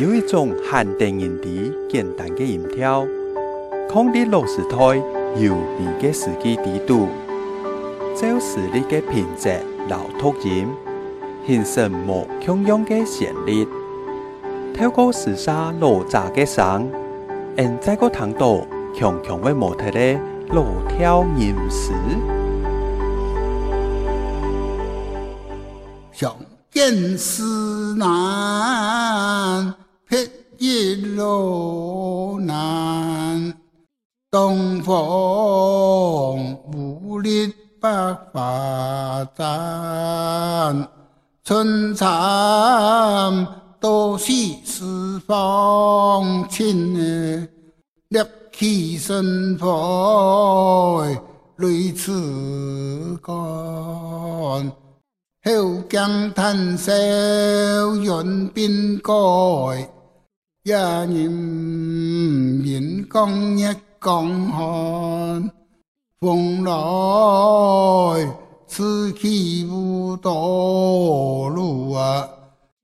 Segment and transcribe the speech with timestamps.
[0.00, 3.06] 有一种限定音的简单的音调，
[3.86, 4.96] 控制螺丝胎
[5.36, 7.06] 有你的司机低度，
[8.16, 9.54] 就是你的品质
[9.90, 10.66] 老突音，
[11.46, 13.68] 形成无强样的旋律。
[14.74, 16.90] 透过时沙落闸的声，
[17.58, 21.92] 按在个堂度强强的模特的落跳吟诗。
[26.10, 26.34] 相
[26.70, 27.42] 见时
[27.98, 29.74] 难，
[30.10, 30.28] 别
[30.58, 33.54] 亦路难。
[34.28, 34.94] 东风
[36.72, 37.88] 无力百
[38.32, 40.88] 花展，
[41.44, 43.46] 春蚕
[43.80, 44.32] 多是
[44.64, 47.48] 四方情呢，
[48.08, 48.18] 立
[48.52, 51.06] 起身魄，
[51.58, 53.34] 泪似干。
[55.42, 56.92] 后江滩小
[57.96, 59.12] 云边盖，
[60.62, 63.64] 也人面光一
[63.98, 65.50] 江寒。
[66.20, 66.72] 风来
[68.66, 72.28] 此去无多路啊，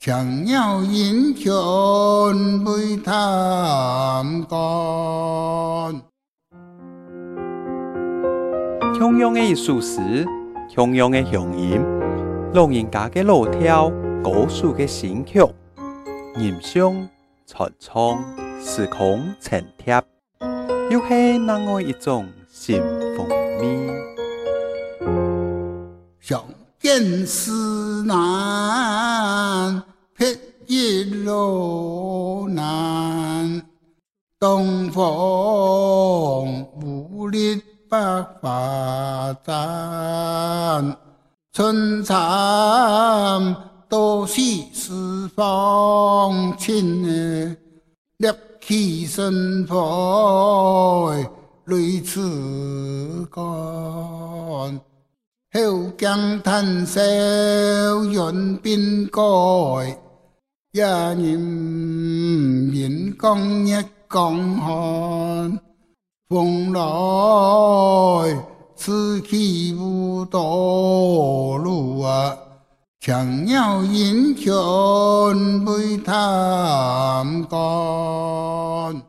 [0.00, 1.52] 强要英雄
[2.64, 4.58] 为贪干。
[8.98, 10.26] 同样的一首诗，
[10.74, 11.78] 同样的乡音。
[12.54, 13.92] 老人家嘅老调，
[14.24, 15.40] 高数嘅新曲，
[16.38, 17.06] 吟诵
[17.50, 18.22] 传唱，
[18.62, 20.04] 时空沉贴，
[20.90, 22.78] 又系那样一种新
[23.16, 23.26] 风
[23.58, 23.88] 味。
[26.20, 26.44] 相
[26.78, 27.50] 见时
[28.04, 29.82] 难，
[30.14, 33.62] 别亦路难。
[34.38, 35.02] 东风
[36.82, 40.98] 无力百花展。
[41.50, 43.56] 春蚕
[43.88, 44.40] 多是
[44.72, 47.56] 四方情呢，
[48.18, 48.28] 立
[48.60, 51.14] 起身魄，
[51.64, 53.42] 泪似干。
[55.52, 57.00] 后江滩小
[58.04, 59.22] 云边盖，
[60.72, 63.72] 也人面光一
[64.10, 65.58] 江寒。
[66.28, 66.80] 风来。
[68.80, 72.38] 此去无多路啊，
[73.00, 79.00] chẳng nhau yến chôn với tham con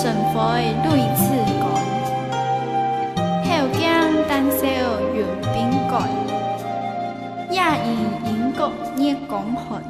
[0.00, 0.62] 顺佛的
[0.96, 1.22] 类似
[1.60, 1.62] 讲，
[3.44, 3.80] 孝敬
[4.26, 4.64] 单少
[5.12, 5.18] 袁
[5.52, 5.58] 炳
[5.90, 5.92] 盖，
[7.50, 7.86] 也以
[8.24, 8.72] 英国。
[8.96, 9.82] 灭公恨，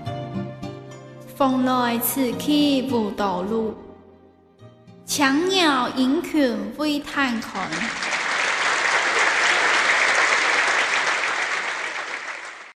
[1.36, 3.72] 风来此去无道路，
[5.06, 7.70] 强鸟隐勤未探看。